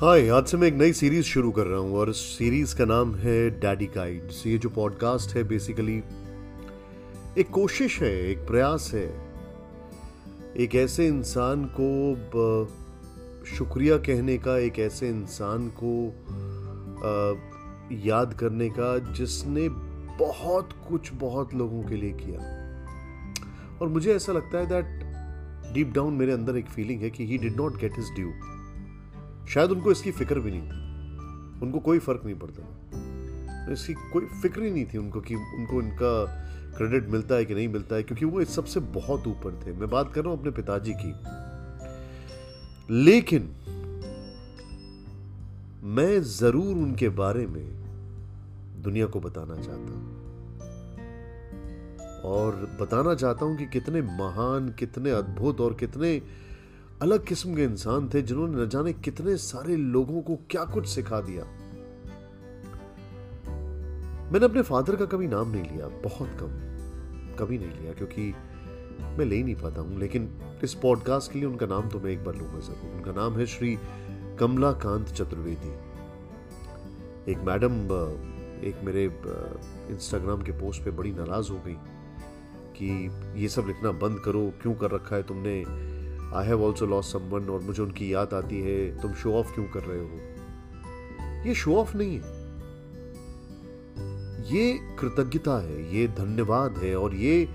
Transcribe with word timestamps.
हाय 0.00 0.28
आज 0.28 0.46
से 0.46 0.56
मैं 0.56 0.68
एक 0.68 0.74
नई 0.74 0.92
सीरीज़ 0.92 1.24
शुरू 1.24 1.50
कर 1.50 1.66
रहा 1.66 1.80
हूँ 1.80 1.96
और 1.96 2.12
सीरीज़ 2.12 2.76
का 2.76 2.84
नाम 2.84 3.14
है 3.14 3.50
डैडी 3.50 3.86
गाइड्स 3.86 4.46
ये 4.46 4.58
जो 4.58 4.68
पॉडकास्ट 4.68 5.36
है 5.36 5.44
बेसिकली 5.44 6.02
एक 7.38 7.50
कोशिश 7.50 8.02
है 8.02 8.30
एक 8.30 8.38
प्रयास 8.38 8.90
है 8.94 9.32
एक 10.56 10.74
ऐसे 10.74 11.06
इंसान 11.06 11.64
को 11.80 12.66
शुक्रिया 13.46 13.96
कहने 13.96 14.38
का 14.38 14.58
एक 14.58 14.78
ऐसे 14.78 15.08
इंसान 15.08 15.72
को 15.82 16.08
आ, 16.08 17.34
याद 17.92 18.34
करने 18.34 18.68
का 18.70 18.98
जिसने 19.12 19.68
बहुत 20.18 20.68
कुछ 20.88 21.12
बहुत 21.14 21.54
लोगों 21.54 21.82
के 21.82 21.94
लिए 21.94 22.12
किया। 22.12 22.38
और 23.80 23.88
मुझे 23.88 24.14
ऐसा 24.14 24.32
लगता 24.32 24.58
है 24.58 24.66
दैट 24.66 24.86
डीप 25.74 25.88
डाउन 25.88 26.14
मेरे 26.14 26.32
अंदर 26.32 26.56
एक 26.56 26.66
फीलिंग 26.66 27.02
है 27.02 27.10
कि 27.10 27.26
he 27.26 27.38
did 27.38 27.56
not 27.56 27.76
get 27.76 27.92
his 27.96 28.06
due 28.10 28.57
शायद 29.54 29.70
उनको 29.70 29.92
इसकी 29.92 30.10
फ़िक्र 30.10 30.40
भी 30.40 30.50
नहीं 30.50 30.62
थी। 30.62 30.86
उनको 31.62 31.78
कोई 31.78 31.98
फ़र्क 31.98 32.22
नहीं 32.24 32.34
पड़ता 32.34 32.62
इसकी 33.72 33.94
कोई 33.94 34.26
फ़िक्र 34.42 34.62
ही 34.62 34.70
नहीं 34.70 34.84
थी 34.84 34.98
उनको 34.98 35.20
कि 35.20 35.34
उनको 35.34 35.80
इनका 35.82 36.24
क्रेडिट 36.76 37.08
मिलता 37.08 37.34
है 37.34 37.44
कि 37.44 37.54
नहीं 37.54 37.68
मिलता 37.68 37.96
है, 37.96 38.02
क्योंकि 38.02 38.24
वो 38.24 38.40
इस 38.40 38.54
सबसे 38.54 38.80
बहुत 38.80 39.26
ऊपर 39.26 39.60
थे। 39.66 39.72
मैं 39.72 39.90
बात 39.90 40.12
कर 40.12 40.20
रहा 40.20 40.32
हूँ 40.32 40.38
अपने 40.38 40.50
पिताजी 40.50 40.92
की। 40.96 41.12
लेकिन 42.94 43.48
मैं 45.84 46.22
ज़रूर 46.22 46.76
उनके 46.76 47.08
बारे 47.08 47.46
में 47.46 47.64
दुनिया 48.82 49.06
को 49.06 49.20
बताना 49.20 49.54
चाहता 49.54 49.92
हूँ। 49.92 50.16
और 52.24 52.76
बताना 52.80 53.14
चाहता 53.14 53.44
हूँ 53.44 53.56
कि 53.56 53.66
कितने 53.66 54.02
महान, 54.02 54.68
कितने 54.68 55.10
अद्भुत 55.10 55.60
और 55.60 55.74
कितने 55.74 56.22
अलग 57.02 57.24
किस्म 57.26 57.54
के 57.54 57.62
इंसान 57.62 58.08
थे 58.14 58.20
जिन्होंने 58.22 58.62
न 58.62 58.68
जाने 58.68 58.92
कितने 58.92 59.36
सारे 59.36 59.76
लोगों 59.76 60.20
को 60.22 60.36
क्या 60.50 60.64
कुछ 60.64 60.86
सिखा 60.86 61.20
दिया। 61.20 61.44
मैंने 64.32 64.44
अपने 64.44 64.62
फादर 64.62 64.96
का 64.96 65.04
कभी 65.04 65.26
नाम 65.26 65.50
नहीं 65.50 65.62
लिया, 65.62 65.88
बहुत 66.04 66.30
कम। 66.40 66.56
कभी 67.36 67.58
नहीं 67.58 67.80
लिया, 67.80 67.92
क्योंकि 67.92 68.22
मैं 69.18 69.24
ले 69.24 69.36
ही 69.36 69.42
नहीं 69.42 69.54
पाता 69.54 69.80
हूँ, 69.80 69.98
लेकिन 69.98 70.28
इस 70.64 70.74
पॉडकास्ट 70.74 71.32
के 71.32 71.38
लिए 71.38 71.48
उनका 71.48 71.66
नाम 71.66 71.88
तो 71.88 72.00
मैं 72.00 72.10
एक 72.10 72.24
बार 72.24 72.34
लूँगा 72.34 72.60
ज़रूर। 72.60 72.94
उनका 72.94 73.12
नाम 73.12 73.38
है 73.38 73.46
श्री 73.46 73.76
कमला 74.40 74.72
कांत 74.72 75.08
चतुर्वेदी। 75.08 75.72
एक 77.32 77.38
मैडम, 77.38 77.72
एक 78.64 78.80
मेरे 78.84 79.04
इंस्टाग्राम 79.90 80.42
के 80.42 80.52
पोस्ट 80.52 80.84
पे 80.84 80.90
बड़ी 80.90 81.12
नाराज़ 81.12 81.50
हो 81.50 81.60
गई 81.66 81.76
कि 82.76 82.88
ये 83.42 83.48
सब 83.48 83.66
लिखना 83.66 83.92
बंद 84.00 84.20
करो, 84.20 84.52
क्यों 84.62 84.74
कर 84.74 84.90
रखा 84.90 85.16
है 85.16 85.22
तुमने? 85.22 85.62
I 86.34 86.46
have 86.46 86.64
also 86.64 86.86
loss 86.86 87.12
someone 87.12 87.48
और 87.48 87.60
मुझे 87.60 87.82
उनकी 87.82 88.14
याद 88.14 88.34
आती 88.34 88.60
है। 88.60 89.02
तुम 89.02 89.12
शो 89.12 89.32
ऑफ़ 89.32 89.54
क्यों 89.54 89.64
कर 89.64 89.80
रहे 89.82 90.00
हो? 90.00 90.38
ये 91.48 91.54
शो 91.54 91.74
ऑफ़ 91.74 91.96
नहीं। 91.96 92.20
है 92.20 92.38
ये 94.48 94.78
कृतज्ञता 94.98 95.62
है, 95.62 95.96
ये 95.96 96.08
धन्यवाद 96.08 96.78
है 96.78 96.96
और 96.96 97.14
ये 97.14 97.48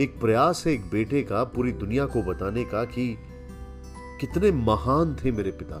एक 0.00 0.20
प्रयास 0.20 0.66
है 0.66 0.72
एक 0.72 0.90
बेटे 0.90 1.22
का 1.22 1.44
पूरी 1.44 1.72
दुनिया 1.72 2.06
को 2.06 2.22
बताने 2.22 2.64
का 2.64 2.84
कि 2.84 3.18
कितने 4.20 4.52
महान 4.52 5.16
थे 5.24 5.32
मेरे 5.32 5.50
पिता। 5.50 5.76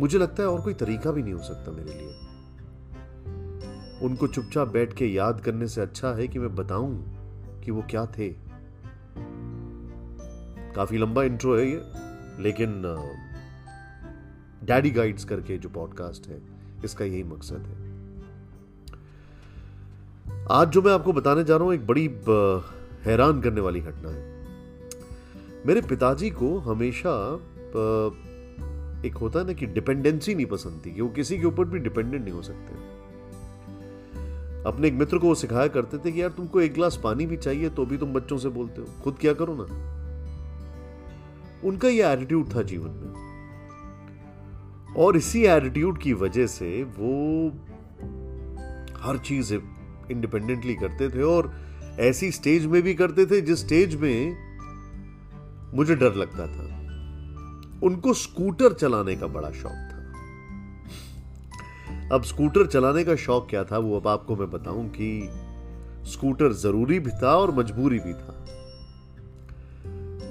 मुझे 0.00 0.18
लगता 0.18 0.42
है 0.42 0.48
और 0.48 0.60
कोई 0.60 0.74
तरीका 0.74 1.10
भी 1.10 1.22
नहीं 1.22 1.34
हो 1.34 1.42
सकता 1.42 1.72
मेरे 1.72 1.92
लिए। 1.92 2.14
उनको 4.06 4.26
चुपचाप 4.26 4.68
बैठ 4.68 4.92
के 4.92 5.06
याद 5.06 5.40
करने 5.40 5.68
से 5.68 5.80
अच्छा 5.80 6.08
है 6.08 6.28
कि 6.28 6.38
मैं 6.38 6.54
बताऊँ 6.54 7.18
कि 7.64 7.70
वो 7.70 7.84
क्या 7.90 8.06
थे। 8.06 8.47
काफ़ी 10.78 10.98
लंबा 10.98 11.22
इंट्रो 11.22 11.54
है 11.56 11.66
ये, 11.66 11.80
लेकिन 12.40 12.82
डैडी 14.64 14.90
गाइड्स 14.90 15.24
करके 15.24 15.56
जो 15.58 15.68
पॉडकास्ट 15.68 16.26
है, 16.26 16.40
इसका 16.84 17.04
यही 17.04 17.22
मकसद 17.22 17.64
है। 17.66 17.88
आज 20.50 20.68
जो 20.68 20.82
मैं 20.82 20.92
आपको 20.92 21.12
बताने 21.12 21.44
जा 21.44 21.56
रहा 21.56 21.64
हूँ, 21.64 21.74
एक 21.74 21.86
बड़ी 21.86 22.04
हैरान 23.04 23.40
करने 23.40 23.60
वाली 23.60 23.80
घटना 23.80 24.10
है। 24.10 24.22
मेरे 25.66 25.80
पिताजी 25.80 26.30
को 26.30 26.58
हमेशा 26.58 27.16
एक 29.06 29.16
होता 29.20 29.38
है 29.38 29.46
ना 29.46 29.52
कि 29.52 29.66
डिपेंडेंसी 29.66 30.34
नहीं 30.34 30.46
पसंद 30.46 30.82
थी, 30.86 30.94
कि 30.94 31.00
वो 31.00 31.08
किसी 31.08 31.38
के 31.38 31.46
ऊपर 31.46 31.64
भी 31.64 31.78
डिपेंडेंट 31.78 32.22
नहीं 32.24 32.34
हो 32.34 32.42
सकते। 32.42 32.74
अपने 34.66 34.88
एक 34.88 34.94
मित्र 34.94 35.18
को 35.18 35.26
वो 35.26 35.34
सिखाया 35.34 35.68
करते 35.68 35.98
थे 35.98 36.12
कि, 36.12 36.22
यार, 36.22 36.30
तुमको 36.30 36.60
एक 36.60 36.74
गिलास 36.74 37.00
पानी 37.04 37.26
भी 37.26 37.36
चाहिए 37.36 37.68
तो 37.68 37.86
भी 37.86 37.98
तुम 37.98 38.12
बच्चों 38.12 38.38
से 38.38 38.48
बोलते 38.48 38.80
हो। 38.80 39.02
खुद 39.02 39.18
क्या 39.20 39.32
करो 39.32 39.54
ना? 39.58 39.97
उनका 41.64 41.88
ये 41.88 42.12
एटीट्यूड 42.12 42.54
था 42.54 42.62
जीवन 42.62 42.90
में। 42.90 43.28
और 44.96 45.16
इसी 45.16 45.44
एटीट्यूड 45.46 45.98
की 45.98 46.12
वजह 46.12 46.46
से 46.46 46.82
वो 46.84 47.48
हर 49.00 49.18
चीज़ 49.18 49.54
इंडिपेंडेंटली 50.10 50.74
करते 50.74 51.08
थे 51.08 51.22
और 51.22 51.60
ऐसी 52.00 52.30
स्टेज 52.30 52.66
में 52.66 52.82
भी 52.82 52.94
करते 52.94 53.26
थे 53.26 53.40
जिस 53.40 53.58
स्टेज 53.58 53.94
में 53.94 54.36
मुझे 55.74 55.94
डर 55.94 56.14
लगता 56.14 56.46
था। 56.46 56.78
उनको 57.86 58.12
स्कूटर 58.12 58.72
चलाने 58.72 59.16
का 59.16 59.26
बड़ा 59.26 59.50
शौक 59.50 59.72
था। 59.72 59.98
अब 62.14 62.22
स्कूटर 62.22 62.66
चलाने 62.66 63.04
का 63.04 63.16
शौक 63.16 63.46
क्या 63.50 63.64
था 63.64 63.78
वो 63.78 64.00
अब 64.00 64.08
आपको 64.08 64.36
मैं 64.36 64.50
बताऊँ 64.50 64.88
कि 64.88 65.28
स्कूटर 66.04 66.52
ज़रूरी 66.52 67.00
भी 67.00 67.10
था 67.10 67.36
और 67.36 67.54
मजबूरी 67.54 67.98
भी 67.98 68.12
था। 68.12 68.37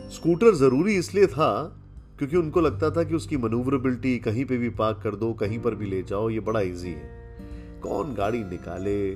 स्कूटर 0.10 0.56
ज़रूरी 0.56 0.96
इसलिए 0.96 1.28
था 1.28 1.80
क्योंकि 2.18 2.38
उनको 2.38 2.62
लगता 2.62 2.90
था 2.90 3.04
कि 3.04 3.16
उसकी 3.16 3.38
मनूवरेबिलिटी 3.38 4.20
कहीं 4.20 4.46
पे 4.46 4.58
भी 4.58 4.70
पार्क 4.70 5.00
कर 5.04 5.16
दो, 5.16 5.34
कहीं 5.34 5.60
पर 5.60 5.76
भी 5.76 5.86
ले 5.86 6.04
जाओ, 6.04 6.30
ये 6.30 6.40
बड़ा 6.40 6.62
इजी 6.62 6.90
है। 6.90 7.38
कौन 7.82 8.14
गाड़ी 8.14 8.44
निकाले, 8.44 9.16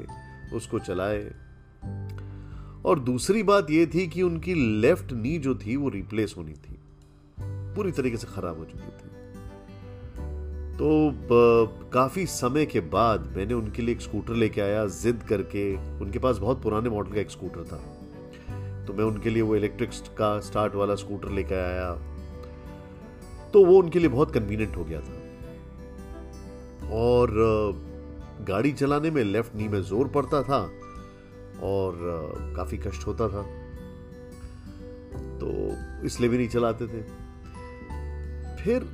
उसको 0.57 0.79
चलाए। 0.79 1.31
और 2.85 2.99
दूसरी 2.99 3.43
बात 3.43 3.71
यह 3.71 3.85
थी 3.85 4.07
कि 4.07 4.21
उनकी 4.21 4.53
लेफ़्ट 4.53 5.13
नी 5.13 5.37
जो 5.37 5.55
थी 5.55 5.75
वो 5.75 5.89
रिप्लेस 5.89 6.35
होनी 6.37 6.53
थी। 6.53 6.79
पूरी 7.75 7.91
तरीके 7.91 8.17
से 8.17 8.27
खराब 8.27 8.57
हो 8.57 8.65
चुकी 8.65 8.89
थी। 8.89 9.11
तो 10.77 11.11
काफ़ी 11.89 12.25
समय 12.25 12.65
के 12.65 12.79
बाद 12.79 13.33
मैंने 13.37 13.53
उनके 13.53 13.81
लिए 13.81 13.95
एक 13.95 14.01
स्कूटर 14.01 14.33
लेके 14.33 14.61
आया, 14.61 14.85
जिद 14.85 15.23
करके। 15.29 15.75
उनके 15.75 16.19
पास 16.19 16.37
बहुत 16.37 16.63
पुराने 16.63 16.89
मॉडल 16.89 17.11
का 17.11 17.21
एक 17.21 17.31
स्कूटर 17.31 17.63
था। 17.63 18.00
तो 18.87 18.93
मैं 18.93 19.03
उनके 19.03 19.29
लिए 19.29 19.41
वो 19.41 19.55
इलेक्ट्रिक 19.55 19.89
का 20.17 20.39
स्टार्ट 20.39 20.75
वाला 20.75 20.95
स्कूटर 20.95 21.29
लेकर 21.29 21.55
आया। 21.55 21.91
तो 23.53 23.65
वो 23.65 23.77
उनके 23.77 23.99
लिए 23.99 24.09
बहुत 24.09 24.31
कन्वीनियंट 24.33 24.77
हो 24.77 24.83
गया 24.83 24.99
था। 24.99 25.19
और 26.91 27.31
गाड़ी 28.41 28.71
चलाने 28.71 29.11
में 29.11 29.23
लेफ़्ट 29.23 29.55
नी 29.55 29.67
में 29.67 29.81
ज़ोर 29.81 30.07
पड़ता 30.07 30.41
था 30.43 30.59
और 31.63 31.97
काफ़ी 32.55 32.77
कष्ट 32.77 33.07
होता 33.07 33.27
था। 33.27 33.41
तो 35.39 35.49
इसलिए 36.05 36.29
भी 36.29 36.37
नहीं 36.37 36.47
चलाते 36.47 36.87
थे। 36.87 37.01
फिर 38.63 38.85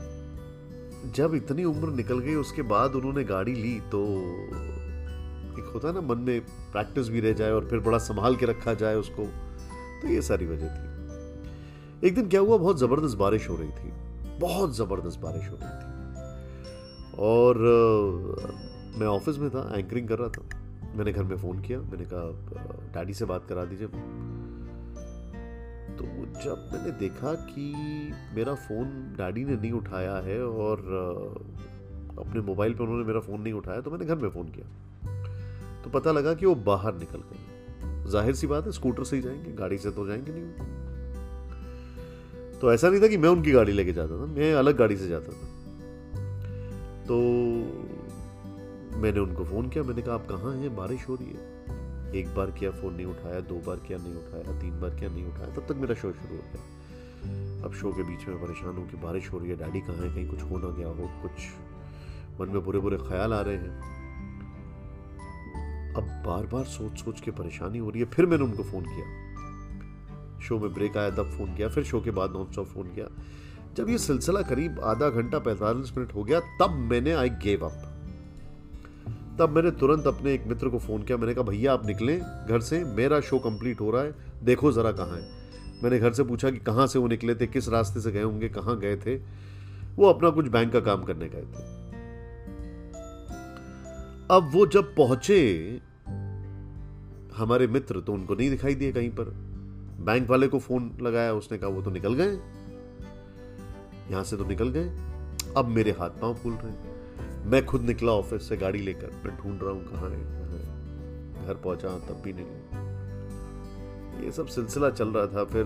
जब 1.16 1.36
इतनी 1.36 1.64
उम्र 1.64 1.90
निकल 1.90 2.20
गई, 2.20 2.36
उसके 2.36 2.62
बाद 2.62 2.96
उन्होंने 2.96 3.24
गाड़ी 3.24 3.54
ली 3.54 3.80
तो 3.92 4.04
एक 5.60 5.72
होता 5.74 5.88
है 5.88 5.94
ना, 5.94 6.02
मन 6.02 6.18
में 6.18 6.42
प्रैक्टिस 6.72 7.10
भी 7.10 7.20
रह 7.20 7.34
जाए 7.34 7.52
और 7.52 7.68
फिर 7.70 7.80
बड़ा 7.80 7.98
संभाल 7.98 8.36
के 8.36 8.46
रखा 8.46 8.74
जाए 8.74 8.96
उसको। 8.96 9.28
तो 10.02 10.08
ये 10.08 10.22
सारी 10.22 10.46
वजह 10.46 10.68
थी। 10.68 12.08
एक 12.08 12.16
दिन 12.16 12.28
क्या 12.30 12.40
हुआ 12.42 12.58
बहुत 12.58 12.80
ज़बरदस्त 12.80 13.18
बारिश 13.18 13.50
हो 13.50 13.56
रही 13.56 13.70
थी। 13.70 13.92
बहुत 14.40 14.76
ज़बरदस्त 14.76 15.20
बारिश 15.20 15.50
हो 15.50 15.58
रही 15.62 15.70
थी। 15.70 15.96
और 17.20 17.58
आ, 17.58 19.00
मैं 19.00 19.08
ऑफ़िस 19.08 19.38
में 19.38 19.50
था 19.50 19.72
एंकरिंग 19.76 20.08
कर 20.08 20.20
रहा 20.20 20.30
था। 20.30 20.44
मैंने 20.96 21.12
घर 21.12 21.24
में 21.24 21.38
फ़ोन 21.38 21.62
किया 21.62 21.80
मैंने 21.80 22.06
कहा 22.06 22.94
डैडी 22.94 23.14
से 23.14 23.26
बात 23.26 23.46
करा 23.50 23.66
दीजिए 23.66 23.88
तो 25.98 26.04
जब 26.44 26.70
मैंने 26.74 26.92
देखा 26.92 27.34
कि 27.34 27.66
मेरा 28.36 28.54
फ़ोन 28.56 28.86
डैडी 29.18 29.44
ने 29.46 29.56
नहीं 29.56 29.72
उठाया 29.72 30.16
है 30.16 30.42
और 30.46 30.80
अपने 32.20 32.42
मोबाइल 32.42 32.74
पे 32.74 32.84
उन्होंने 32.84 33.04
मेरा 33.04 33.20
फ़ोन 33.20 33.42
नहीं 33.42 33.54
उठाया 33.54 33.82
तो 33.82 33.92
मैंने 33.92 34.06
घर 34.06 34.16
में 34.16 34.30
फ़ोन 34.30 34.48
किया। 34.48 34.68
तो 35.84 35.90
पता 35.90 36.12
लगा 36.12 36.34
कि 36.34 36.46
वो 36.46 36.56
बाहर 36.56 36.96
निकल 36.96 37.18
गए 37.18 37.57
ज़ाहिर 38.08 38.36
सी 38.36 38.48
बात 38.48 38.66
है, 38.66 38.72
स्कूटर 38.72 39.04
से 39.04 39.16
ही 39.16 39.22
जाएँगे, 39.22 39.52
गाड़ी 39.52 39.78
से 39.78 39.92
तो 39.92 40.08
जाएँगे 40.08 40.32
नहीं 40.32 40.44
तो 42.60 42.74
ऐसा 42.74 42.90
नहीं 42.90 43.02
था 43.02 43.08
कि 43.08 43.18
मैं 43.18 43.30
उनकी 43.30 43.52
गाड़ी 43.52 43.72
लेके 43.72 43.94
जाता 43.94 44.22
था, 44.22 44.26
मैं 44.26 44.54
अलग 44.54 44.78
गाड़ी 44.78 44.98
से 44.98 45.08
जाता 45.08 45.28
था। 45.28 45.48
तो 47.06 47.18
मैंने 48.98 49.20
उनको 49.20 49.46
फ़ोन 49.46 49.70
किया, 49.70 49.84
मैंने 49.84 50.02
कहा, 50.02 50.16
आप 50.16 50.28
कहाँ 50.30 50.56
हैं? 50.56 50.76
बारिश 50.76 51.10
हो 51.10 51.16
रही 51.16 51.28
है। 51.28 51.58
एक 52.16 52.36
बार 52.36 52.52
किया, 52.52 52.72
फ़ोन 52.72 52.94
नहीं 52.94 53.06
उठाया, 53.06 53.40
दो 53.40 53.56
बार 53.56 53.76
किया, 53.76 53.98
नहीं 53.98 54.16
उठाया, 54.16 54.62
तीन 54.62 54.82
बार 54.82 54.90
किया, 54.90 55.10
नहीं 55.10 55.26
उठाया, 55.26 55.56
तब 55.56 55.66
तक 55.70 55.76
मेरा 55.76 55.96
शो 55.96 56.12
शुरू 56.12 56.36
हो 56.36 56.42
गया। 56.42 57.64
अब 57.64 57.74
शो 57.74 57.92
के 57.92 58.04
बीच 58.04 58.28
में 58.28 58.38
परेशान 58.38 58.76
हूँ 58.76 58.90
कि 58.90 58.98
बारिश 58.98 59.32
हो 59.32 59.40
रही 59.40 59.50
है, 59.50 59.56
डैडी 59.56 59.82
कहाँ 59.82 59.96
है? 59.96 60.16
कहीं 60.16 60.28
कुछ 60.28 60.42
हो 60.42 60.58
ना 60.58 60.70
गया 60.78 60.88
हो, 60.88 61.12
कुछ 61.22 61.32
मन 62.42 62.54
में 62.54 62.66
बुरे 62.66 62.80
बुरे 62.80 62.98
ख्याल 62.98 63.34
आ 63.34 63.42
रहे 63.42 63.56
हैं। 63.56 63.97
अब 65.98 66.04
बार 66.04 66.46
बार 66.46 66.64
सोच 66.64 66.98
सोच 66.98 67.22
के 67.22 67.32
परेशानी 67.32 67.78
हो 67.80 67.90
रही 67.90 68.00
है, 68.02 68.06
फिर 68.06 68.26
मैंने 68.26 68.44
उनको 68.44 68.64
फ़ोन 68.64 68.84
किया। 68.84 70.40
शो 70.40 70.60
में 70.60 70.74
ब्रेक 70.74 70.98
आया, 70.98 71.10
तब 71.10 71.26
फ़ोन 71.38 71.56
किया, 71.56 71.70
फिर 71.70 71.84
शो 71.84 72.02
के 72.02 72.12
बाद 72.12 72.32
नॉन 72.32 72.52
स्टॉप 72.52 72.68
फ़ोन 72.68 72.88
किया। 72.88 73.08
जब 73.76 73.90
ये 73.90 73.98
सिलसिला 73.98 74.42
करीब 74.42 74.80
आधा 74.80 75.10
घंटा, 75.10 75.40
पैंतालीस 75.40 75.98
मिनट 75.98 76.16
हो 76.16 76.24
गया, 76.24 76.40
तब 76.40 76.72
मैंने 76.72 77.12
आई 77.12 77.30
गेव 77.30 77.66
अप 77.66 77.94
तब 79.40 79.50
मैंने 79.50 79.72
तुरंत 79.72 80.08
अपने 80.08 80.34
एक 80.34 80.48
मित्र 80.48 80.70
को 80.70 80.80
फ़ोन 80.80 81.04
किया, 81.04 81.18
मैंने 81.18 81.34
कहा, 81.34 81.44
भैया, 81.44 81.74
आप 81.74 81.86
निकलें 81.86 82.22
घर 82.50 82.60
से, 82.60 82.84
मेरा 82.84 83.20
शो 83.20 83.40
कंप्लीट 83.40 83.82
हो 83.82 83.92
रहा 83.92 84.02
है, 84.02 84.16
देखो 84.44 84.72
ज़रा 84.72 84.92
कहाँ 84.92 85.18
है। 85.18 85.30
मैंने 85.84 86.00
घर 86.00 86.14
से 86.14 86.24
पूछा 86.24 86.50
कि 86.50 86.58
कहाँ 86.58 86.88
से 86.88 87.00
वो 87.00 87.08
निकले 87.08 87.36
थे, 87.36 87.48
किस 87.48 87.70
रास्ते 87.70 88.02
से 88.02 88.12
गए 88.12 88.22
होंगे, 88.22 88.50
कहाँ 88.50 88.80
गए 88.80 88.96
थे। 88.98 89.16
वो 89.96 90.06
अपना 90.06 90.30
कुछ 90.30 90.48
बैंक 90.48 90.74
का 90.74 90.80
काम 90.80 91.04
करने 91.04 91.30
गए 91.30 91.42
थे। 91.42 91.78
अब 94.32 94.50
वो 94.54 94.68
जब 94.68 94.96
पहुँचे 94.96 95.42
हमारे 97.38 97.68
मित्र 97.68 98.02
तो 98.02 98.14
उनको 98.14 98.36
नहीं 98.36 98.50
दिखाई 98.50 98.76
दिए 98.76 98.92
कहीं 98.92 99.10
पर। 99.10 99.26
बैंक 100.00 100.30
वाले 100.30 100.48
को 100.48 100.60
फ़ोन 100.60 100.92
लगाया, 101.02 101.34
उसने 101.34 101.58
कहा, 101.58 101.70
वो 101.70 101.82
तो 101.82 101.92
निकल 101.92 102.14
गए। 102.14 102.32
यहाँ 104.12 104.24
से 104.24 104.38
तो 104.38 104.46
निकल 104.46 104.70
गए। 104.70 104.90
अब 105.58 105.66
मेरे 105.66 105.92
हाथ 105.92 106.10
पाँव 106.10 106.34
फूल 106.36 106.54
रहे 106.54 106.72
हैं। 106.72 107.46
मैं 107.46 107.66
खुद 107.66 107.82
निकला 107.82 108.12
ऑफ़िस 108.12 108.48
से 108.50 108.58
गाड़ी 108.58 108.80
लेकर। 108.80 109.12
मैं 109.26 109.38
ढूंढ 109.38 109.64
रहा 109.64 109.72
हूँ 109.72 109.84
कहाँ 109.86 110.10
है, 110.10 110.18
कहाँ 110.18 111.46
घर 111.48 111.54
पहुँचा, 111.54 111.90
तब 112.00 112.22
भी 112.24 112.34
नहीं। 112.34 112.48
ये 114.26 114.32
सब 114.32 114.48
सिलसिला 114.48 114.90
चल 114.90 115.10
रहा 115.10 115.26
था। 115.28 115.44
फिर 115.46 115.66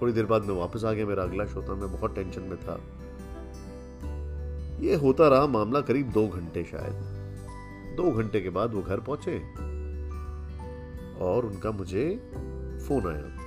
थोड़ी 0.00 0.12
देर 0.12 0.26
बाद 0.26 0.42
मैं 0.42 0.54
वापस 0.54 0.84
आ 0.84 0.92
गया। 0.92 1.06
मेरा 1.06 1.22
अगला 1.22 1.46
शो 1.46 1.62
था 1.62 1.74
मैं 1.74 1.92
बहुत 1.92 2.14
टेंशन 2.14 2.42
में 2.42 2.56
था। 2.58 2.80
ये 4.80 4.94
होता 4.94 5.28
रहा 5.28 5.46
मामला 5.46 5.80
करीब 5.80 6.10
दो 6.12 6.26
घंटे 6.28 6.64
शायद। 6.64 7.96
दो 7.96 8.10
घंटे 8.10 8.40
के 8.40 8.50
बाद 8.50 8.74
वो 8.74 8.82
घर 8.82 9.00
पहुँचे। 9.00 9.38
और 11.20 11.46
उनका 11.46 11.70
मुझे 11.70 12.30
फ़ोन 12.88 13.06
आया। 13.06 13.44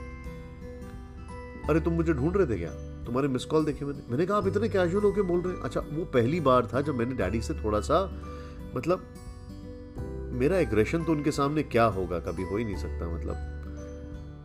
अरे 1.69 1.79
तुम 1.79 1.93
मुझे 1.93 2.13
ढूंढ 2.13 2.37
रहे 2.37 2.47
थे 2.47 2.57
क्या? 2.57 3.03
तुम्हारे 3.05 3.27
मिस 3.27 3.45
कॉल 3.45 3.65
देखे 3.65 3.85
मैंने। 3.85 4.11
मैंने 4.11 4.25
कहा 4.25 4.37
आप 4.37 4.47
इतने 4.47 4.69
कैजुअल 4.69 5.03
होके 5.03 5.21
बोल 5.21 5.41
रहे 5.41 5.53
हैं? 5.53 5.61
अच्छा 5.61 5.79
वो 5.79 6.05
पहली 6.05 6.39
बार 6.39 6.67
था 6.73 6.81
जब 6.81 6.95
मैंने 6.95 7.15
डैडी 7.15 7.41
से 7.41 7.53
थोड़ा 7.53 7.79
सा 7.79 8.21
मतलब 8.75 9.03
मेरा 10.33 10.57
एग्रेशन 10.57 11.03
तो 11.03 11.11
उनके 11.11 11.31
सामने 11.31 11.63
क्या 11.63 11.85
होगा? 11.85 12.19
कभी 12.19 12.43
हो 12.43 12.57
ही 12.57 12.65
नहीं 12.65 12.75
सकता 12.75 13.15
मतलब। 13.15 13.53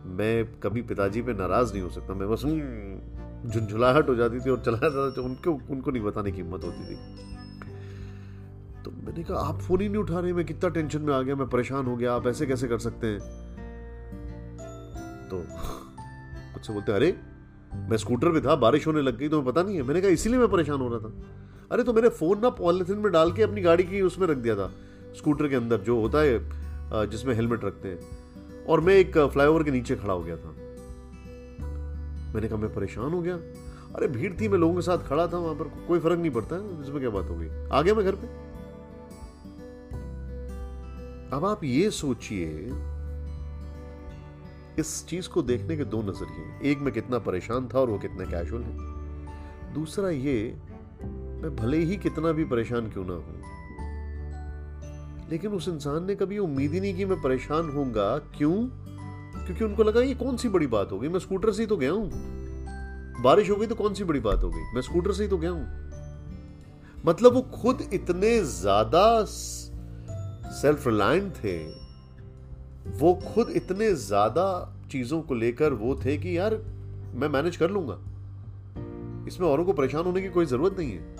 मैं 0.05 0.59
कभी 0.59 0.81
पिताजी 0.81 1.21
पे 1.21 1.33
नाराज़ 1.33 1.73
नहीं 1.73 1.83
हो 1.83 1.89
सकता। 1.89 2.13
मैं 2.13 2.29
बस 2.29 2.45
हम्म, 2.45 3.49
झुंझुलाहट 3.49 4.09
हो 4.09 4.15
जाती 4.15 4.39
थी 4.39 4.49
और 4.49 4.61
चला 4.61 4.77
जाता 4.77 5.11
था। 5.11 5.25
उनको 5.25 5.73
उनको 5.73 5.91
नहीं 5.91 6.03
बताने 6.03 6.31
की 6.31 6.37
हिम्मत 6.37 6.63
होती 6.63 6.85
थी। 6.85 6.97
तो 8.85 8.91
मैंने 8.91 9.23
कहा, 9.23 9.37
आप 9.37 9.59
फ़ोन 9.59 9.81
ही 9.81 9.89
नहीं 9.89 10.01
उठा 10.01 10.19
रहे 10.19 10.33
मैं 10.33 10.45
कितना 10.45 10.69
टेंशन 10.69 11.01
में 11.01 11.13
आ 11.13 11.21
गया, 11.21 11.35
मैं 11.35 11.47
परेशान 11.47 11.85
हो 11.85 11.95
गया, 11.95 12.13
आप 12.13 12.27
ऐसे 12.27 12.45
कैसे 12.45 12.67
कर 12.67 12.77
सकते 12.77 13.07
हैं? 13.07 13.19
तो 15.29 15.37
मुझसे 16.53 16.73
बोलते, 16.73 16.91
अरे, 16.91 17.19
मैं 17.73 17.97
स्कूटर 17.97 18.29
पे 18.29 18.41
था, 18.41 18.55
बारिश 18.55 18.87
होने 18.87 19.01
लग 19.01 19.17
गई 19.17 19.29
तो 19.29 19.41
मैं 19.41 19.51
पता 19.51 19.63
नहीं 19.63 19.75
है। 19.75 19.83
मैंने 19.83 20.01
कहा, 20.01 20.09
इसीलिए 20.09 20.39
मैं 20.39 20.47
परेशान 20.47 20.81
हो 20.81 20.89
रहा 20.89 20.99
था। 20.99 21.13
अरे 21.71 21.83
तो 21.83 21.93
मैंने 21.93 22.09
फ़ोन 22.09 22.39
ना 22.39 22.49
पॉलिथिन 22.49 22.97
में 22.97 23.11
डाल 23.11 23.31
के 23.31 23.43
अपनी 23.43 23.61
गाड़ी 23.61 23.83
की 23.83 24.01
उसमें 24.01 24.27
रख 24.27 24.37
दिया 24.37 24.55
था, 24.55 24.71
स्कूटर 25.17 25.47
के 25.47 25.55
अंदर, 25.55 25.77
जो 25.77 25.99
होता 25.99 26.17
है 26.17 26.49
जिसमें 27.07 27.35
हेलमेट 27.35 27.65
रखते 27.65 27.89
हैं। 27.89 27.99
और 28.65 28.81
मैं 28.81 28.93
एक 28.93 29.17
फ्लाईओवर 29.17 29.63
के 29.63 29.71
नीचे 29.71 29.95
खड़ा 29.95 30.13
हो 30.13 30.21
गया 30.21 30.37
था। 30.37 30.49
मैंने 32.33 32.47
कहा, 32.47 32.57
मैं 32.57 32.73
परेशान 32.73 33.13
हो 33.13 33.21
गया? 33.21 33.35
अरे, 33.95 34.07
भीड़ 34.07 34.41
थी, 34.41 34.47
मैं 34.47 34.57
लोगों 34.57 34.75
के 34.75 34.81
साथ 34.81 34.97
खड़ा 34.97 35.27
था 35.27 35.37
वहाँ 35.37 35.55
पर, 35.55 35.63
कोई 35.87 35.99
फ़र्क 35.99 36.19
नहीं 36.19 36.31
पड़ता, 36.31 36.55
इसमें 36.55 36.99
क्या 36.99 37.09
बात 37.09 37.29
हो 37.29 37.35
गई? 37.35 37.47
आ 37.71 37.81
गया 37.81 37.95
मैं 37.95 38.05
घर 38.05 38.15
पे? 38.15 38.52
अब 41.33 41.45
आप 41.45 41.63
ये 41.63 41.89
सोचिए, 41.91 42.47
इस 44.79 45.05
चीज़ 45.07 45.29
को 45.29 45.41
देखने 45.41 45.77
के 45.77 45.85
दो 45.85 46.01
नज़रिए 46.01 46.71
एक, 46.71 46.79
में 46.79 46.93
कितना 46.93 47.19
परेशान 47.19 47.67
था 47.67 47.79
और 47.79 47.89
वो 47.89 47.97
कितना 47.99 48.25
कैजुअल 48.25 48.61
है। 48.61 49.73
दूसरा 49.73 50.09
ये, 50.09 50.55
मैं 51.41 51.55
भले 51.55 51.77
ही 51.77 51.97
कितना 51.97 52.31
भी 52.31 52.45
परेशान 52.45 52.89
क्यों 52.89 53.05
ना 53.05 53.13
हूँ, 53.13 53.41
लेकिन 55.31 55.51
उस 55.51 55.67
इंसान 55.67 56.05
ने 56.05 56.15
कभी 56.15 56.37
उम्मीद 56.37 56.73
ही 56.73 56.79
नहीं 56.79 56.95
की 56.95 57.05
मैं 57.05 57.21
परेशान 57.21 57.69
होऊँगा। 57.69 58.17
क्यों? 58.37 58.55
क्योंकि 59.35 59.63
उनको 59.63 59.83
लगा 59.83 60.01
ये 60.01 60.13
कौन 60.15 60.37
सी 60.37 60.49
बड़ी 60.49 60.67
बात 60.67 60.91
हो 60.91 60.99
गई? 60.99 61.07
मैं 61.07 61.19
स्कूटर 61.19 61.51
से 61.51 61.61
ही 61.61 61.67
तो 61.67 61.77
गया 61.77 61.91
हूँ। 61.91 62.09
बारिश 63.23 63.49
हो 63.49 63.55
गई 63.55 63.67
तो 63.67 63.75
कौन 63.75 63.93
सी 63.93 64.03
बड़ी 64.03 64.19
बात 64.19 64.43
हो 64.43 64.49
गई? 64.49 64.61
मैं 64.75 64.81
स्कूटर 64.81 65.11
से 65.11 65.23
ही 65.23 65.29
तो 65.29 65.37
गया 65.37 65.51
हूँ। 65.51 67.03
मतलब 67.05 67.33
वो 67.33 67.41
खुद 67.53 67.81
इतने 67.93 68.39
ज़्यादा 68.41 69.23
सेल्फ 70.61 70.87
रिलायंट 70.87 71.33
थे। 71.35 71.57
वो 72.97 73.13
खुद 73.13 73.49
इतने 73.49 73.93
ज़्यादा 73.95 74.45
चीज़ों 74.91 75.21
को 75.21 75.35
लेकर 75.35 75.73
वो 75.73 75.95
थे 76.05 76.17
कि 76.17 76.37
यार, 76.37 76.55
मैं 77.15 77.27
मैनेज 77.27 77.57
कर 77.57 77.71
लूँगा। 77.71 77.97
इसमें 79.27 79.47
औरों 79.47 79.65
को 79.65 79.73
परेशान 79.73 80.05
होने 80.05 80.21
की 80.21 80.29
कोई 80.29 80.45
ज़रूरत 80.45 80.77
नहीं 80.79 80.91
है। 80.91 81.11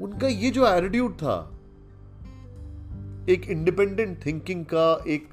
उनका 0.00 0.26
ये 0.26 0.50
जो 0.50 0.66
एटीट्यूड 0.66 1.14
था, 1.14 1.36
एक 3.28 3.48
इंडिपेंडेंट 3.48 4.26
थिंकिंग 4.26 4.64
का, 4.64 5.04
एक 5.06 5.28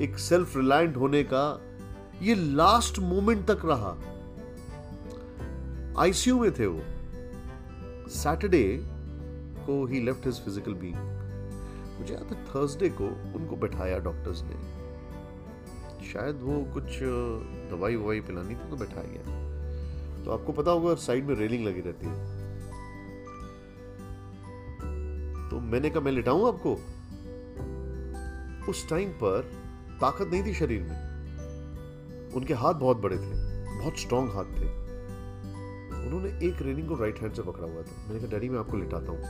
एक 0.00 0.18
सेल्फ 0.18 0.56
रिलायंट 0.56 0.96
होने 0.96 1.22
का, 1.22 1.60
ये 2.22 2.34
लास्ट 2.34 2.98
मोमेंट 2.98 3.46
तक 3.46 3.62
रहा। 3.64 3.96
आईसीयू 6.02 6.38
में 6.38 6.52
थे 6.52 6.66
वो। 6.66 6.80
सैटरडे 8.10 8.64
को 9.66 9.84
ही 9.86 10.00
लेफ़्ट 10.00 10.26
हिज 10.26 10.40
फ़िज़िकल 10.44 10.74
बीइंग 10.74 10.96
मुझे 12.00 12.14
याद 12.14 12.32
है 12.32 12.44
थर्सडे 12.44 12.88
को 12.88 13.06
उनको 13.36 13.56
बैठाया 13.56 13.98
डॉक्टर्स 13.98 14.42
ने। 14.42 14.56
शायद 16.12 16.40
वो 16.42 16.60
कुछ 16.74 16.98
दवाई 17.70 17.96
ववाई 17.96 18.20
पिलानी 18.20 18.54
थी 18.54 18.70
तो 18.70 18.76
बैठाया 18.76 19.06
गया। 19.06 19.38
तो 20.24 20.30
आपको 20.30 20.52
पता 20.52 20.70
होगा 20.70 20.94
साइड 20.94 21.24
में 21.24 21.34
रेलिंग 21.34 21.66
लगी 21.66 21.80
रहती 21.80 22.06
है। 22.06 22.38
तो 25.50 25.60
मैंने 25.60 25.90
कहा, 25.90 26.00
मैं 26.00 26.12
लिटाऊं 26.12 26.46
आपको? 26.48 26.72
उस 28.70 28.88
टाइम 28.88 29.10
पर 29.12 29.50
ताकत 30.00 30.30
नहीं 30.32 30.42
थी 30.44 30.54
शरीर 30.54 30.82
में। 30.82 32.32
उनके 32.34 32.54
हाथ 32.54 32.74
बहुत 32.74 32.96
बड़े 32.96 33.16
थे, 33.16 33.32
बहुत 33.78 33.98
स्ट्रांग 33.98 34.28
हाथ 34.30 34.44
थे। 34.44 34.68
उन्होंने 36.00 36.28
एक 36.48 36.62
रेलिंग 36.62 36.88
को 36.88 36.94
राइट 36.94 37.20
हैंड 37.20 37.32
से 37.32 37.42
पकड़ा 37.42 37.66
हुआ 37.68 37.82
था। 37.82 38.06
मैंने 38.06 38.20
कहा, 38.20 38.30
डैडी, 38.30 38.48
मैं 38.48 38.58
आपको 38.58 38.76
लिटाता 38.76 39.12
हूँ। 39.12 39.20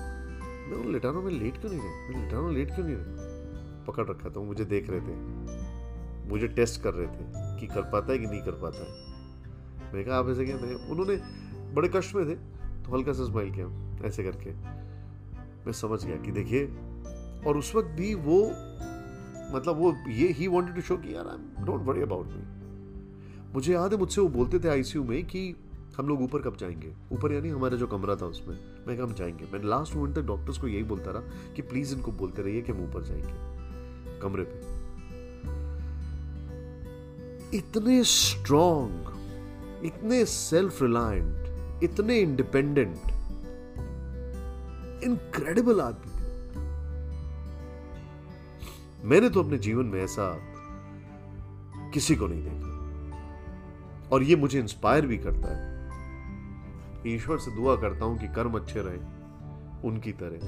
मैं 0.70 0.78
उन्हें 0.78 0.92
लिटा 0.92 1.08
रहा 1.08 1.18
हूँ 1.18 1.26
मैं 1.26 1.32
लेट 1.32 1.60
क्यों 1.60 1.70
नहीं 1.72 1.80
रहे? 1.80 2.08
मैं 2.08 2.24
लिटा 2.24 2.38
रहा 2.38 2.50
लेट 2.50 2.74
क्यों 2.74 2.86
नहीं 2.86 2.96
रहे? 2.96 3.84
पकड़ 3.86 4.06
रखा 4.06 4.28
था 4.28 4.40
वो, 4.40 4.44
मुझे 4.44 4.64
देख 4.64 4.90
रहे 4.90 5.00
थे। 5.00 5.14
मुझे 6.28 6.48
टेस्ट 6.48 6.82
कर 6.82 6.94
रहे 6.94 7.06
थे 7.06 7.60
कि 7.60 7.66
कर 7.66 7.82
पाता 7.82 8.12
है 8.12 8.18
कि 8.18 8.26
नहीं 8.26 8.40
कर 8.40 8.52
पाता 8.52 8.78
है। 8.78 9.94
मैं 9.94 10.04
कहा, 10.04 10.16
आप 10.16 10.28
ऐसे 10.28 10.44
क्या 10.44 10.56
मैं 10.56 10.74
उन्होंने 10.90 11.16
बड़े 11.74 11.90
कष्ट 11.96 12.14
में 12.14 12.28
थे 12.28 12.34
तो 12.84 12.96
हल्का 12.96 13.12
सा 13.12 13.24
स्माइल 13.24 13.50
किया 13.54 13.66
ऐसे 14.06 14.24
करके। 14.24 14.52
मैं 15.66 15.72
समझ 15.72 16.04
गया 16.04 16.16
कि 16.16 16.32
देखिए, 16.32 16.66
और 17.46 17.56
उस 17.56 17.74
वक्त 17.74 17.88
भी 17.88 18.14
वो 18.14 18.38
मतलब 19.54 19.76
वो 19.76 19.94
ये 20.08 20.28
ही 20.28 20.48
वांटेड 20.48 20.74
टू 20.74 20.80
शो 20.80 20.96
कि, 20.96 21.14
यार 21.14 21.26
I 21.28 21.64
don't 21.64 21.86
worry 21.86 22.02
about 22.02 22.26
me 22.26 22.42
मुझे 23.54 23.72
याद 23.72 23.92
है, 23.92 23.98
मुझसे 23.98 24.20
वो 24.20 24.28
बोलते 24.28 24.58
थे 24.58 24.68
आईसीयू 24.68 25.04
में 25.04 25.24
कि 25.26 25.54
हम 26.00 26.08
लोग 26.08 26.22
ऊपर 26.22 26.42
कब 26.42 26.56
जाएँगे? 26.56 26.92
ऊपर 27.12 27.32
यानी 27.32 27.48
हमारा 27.48 27.76
जो 27.76 27.86
कमरा 27.86 28.16
था 28.16 28.26
उसमें। 28.26 28.58
मैं 28.88 28.98
हम 28.98 29.14
जाएँगे। 29.14 29.44
मैं 29.52 29.64
लास्ट 29.64 29.96
मोमेंट 29.96 30.16
तक 30.16 30.22
डॉक्टर्स 30.22 30.58
को 30.58 30.68
यही 30.68 30.82
बोलता 30.82 31.10
रहा 31.10 31.22
कि 31.56 31.62
प्लीज़ 31.62 31.94
इनको 31.94 32.12
बोलते 32.12 32.42
रहिए 32.42 32.62
कि 32.62 32.72
हम 32.72 32.84
ऊपर 32.84 33.02
जाएँगे। 33.02 33.32
कमरे 34.20 34.42
पे। 34.42 34.80
इतने 37.58 38.04
स्ट्रॉन्ग 38.04 39.04
इतने 39.84 40.24
सेल्फ 40.24 40.82
रिलायंट 40.82 41.46
इतने 41.82 42.18
इंडिपेंडेंट 42.18 42.96
इनक्रेडिबल 45.04 45.80
आदमी 45.80 46.12
थे। 46.12 46.56
मैंने 49.08 49.28
तो 49.28 49.42
अपने 49.42 49.58
जीवन 49.58 49.84
में 49.84 50.04
ऐसा 50.04 50.38
किसी 51.90 52.16
को 52.16 52.26
नहीं 52.26 52.42
देखा। 52.44 52.70
और 54.12 54.22
ये 54.22 54.36
मुझे 54.36 54.60
इंस्पायर 54.60 55.06
भी 55.06 55.18
करता 55.18 55.56
है। 55.56 55.69
ईश्वर 57.06 57.38
से 57.38 57.50
दुआ 57.50 57.76
करता 57.76 58.04
हूँ 58.04 58.18
कि 58.18 58.28
कर्म 58.28 58.58
अच्छे 58.58 58.80
रहे, 58.82 58.98
उनकी 59.88 60.12
तरह। 60.12 60.38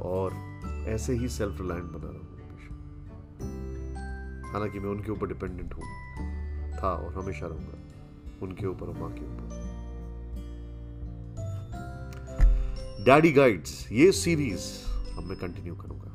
और 0.00 0.32
ऐसे 0.88 1.12
ही 1.12 1.28
सेल्फ 1.28 1.60
रिलायंट 1.60 1.84
बना 1.84 2.06
रहा 2.06 2.18
हूँ 2.18 2.32
हालाँकि 4.52 4.78
मैं 4.78 4.90
उनके 4.90 5.12
ऊपर 5.12 5.26
डिपेंडेंट 5.26 5.74
हूँ, 5.74 5.82
था 6.74 6.92
और 6.92 7.14
हमेशा 7.14 7.46
रहूँगा, 7.46 7.78
उनके 8.42 8.66
ऊपर 8.66 8.86
और 8.86 8.98
माँ 8.98 9.10
के 9.12 9.24
ऊपर। 9.24 9.74
डैडी 13.04 13.32
गाइड्स 13.32 13.92
ये 13.92 14.12
सीरीज़ 14.12 14.66
अब 15.18 15.24
मैं 15.24 15.38
कंटिन्यू 15.38 15.74
करूँगा। 15.74 16.13